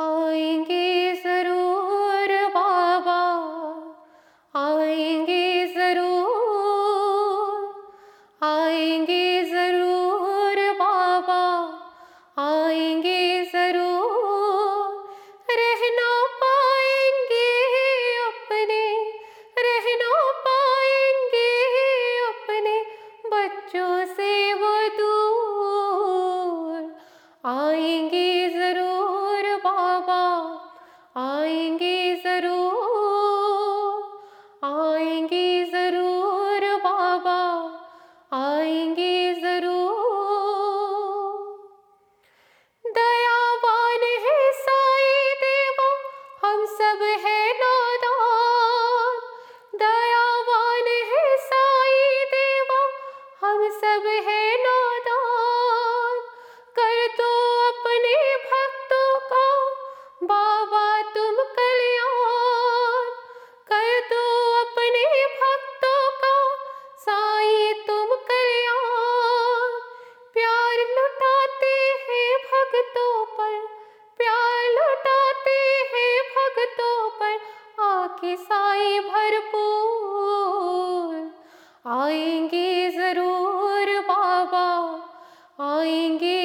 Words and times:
आएँगे 0.00 1.14
ज़रूर 1.14 2.30
बाबा, 2.50 3.22
आएँगे 4.54 5.66
ज़रूर 5.66 6.08
आएँगे 8.42 9.42
ज़रूर 9.44 10.62
बाबा, 10.78 11.42
आएँगे 12.38 13.44
ज़रूर। 13.44 14.88
रहना 15.50 16.10
पाएँगे 16.42 17.50
अपने, 18.22 18.82
रहना 19.58 20.12
पाएँगे 20.46 21.52
अपने, 22.28 22.76
बच्चों 23.34 24.04
से 24.14 24.32
वो 24.54 24.74
दूर। 24.98 26.90
आएँगे 27.44 28.39
आएँगे 31.16 32.16
ज़रूर 32.16 32.70
आएँगे 34.64 35.64
ज़रूर 35.64 36.66
बाबा, 36.84 37.40
आएँगे 38.32 39.34
ज़रूर। 39.34 39.80
दयावान 42.84 44.02
है 44.24 44.38
साई 44.52 45.34
देवा, 45.42 45.88
हम 46.44 46.64
सब 46.76 47.02
है 47.26 47.40
नादान। 47.60 49.18
दयावान 49.74 50.86
है 51.12 51.36
साई 51.48 52.24
देवा, 52.34 52.80
हम 53.42 53.68
सब 53.80 54.06
है 54.28 54.42
नादान। 54.62 55.09
भक्तों 72.80 73.24
पर 73.36 73.54
प्यार 74.18 74.66
लुटाते 74.72 75.54
हैं 75.92 76.20
भक्तों 76.28 77.08
पर। 77.10 77.32
आके 77.84 78.32
साई 78.36 79.00
भरपूर। 79.00 81.16
आएँगे 81.92 82.90
ज़रूर 82.90 83.88
बाबा 84.08 84.68
आएँगे 85.64 86.39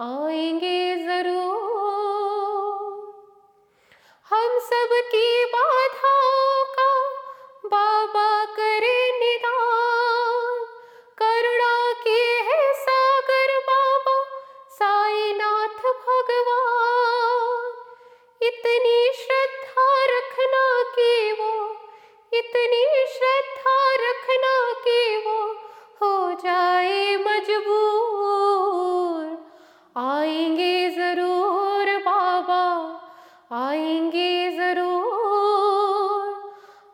आएँगे 0.00 0.96
ज़रूर। 0.96 1.62
हम 4.30 4.58
सब 4.58 4.90
की 5.12 5.44
बाधाओं 5.44 6.64
का 6.74 6.88
बाबा 7.66 8.44
करे 8.44 8.98
निदान। 9.20 10.58
करुणा 11.18 11.92
के 12.02 12.18
है 12.48 12.72
सागर 12.74 13.56
बाबा, 13.70 14.16
साईनाथ 14.68 15.80
भगवान। 16.04 17.72
इतनी 18.42 19.12
श्रद्धा 19.22 19.88
रखना 20.12 20.82
कि 20.92 21.32
वो 21.32 21.52
इतनी 22.32 22.84
श्रद्धा 23.14 23.78
रखना 24.04 24.56
कि 24.84 25.16
वो 25.26 25.45
आएँगे 33.50 34.50
ज़रूर 34.50 35.04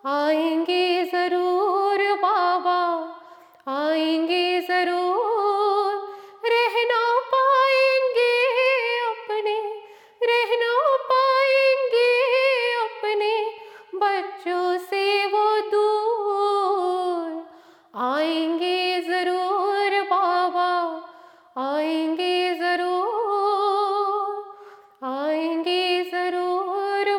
आएँगे 0.06 1.04
ज़रूर 1.04 2.00
बाबा, 2.22 2.80
आएँगे 3.68 4.60
ज़रूर। 4.60 5.94
रहना 6.46 7.00
पाएँगे 7.32 8.34
अपने, 9.02 9.56
रहना 10.22 10.74
पाएँगे 11.08 12.10
अपने, 12.82 13.34
बच्चों 13.96 14.78
से 14.78 15.04
वो 15.26 15.46
दूर 15.70 16.01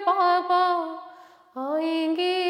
बाबा 0.07 0.63
आएँगे 1.57 2.42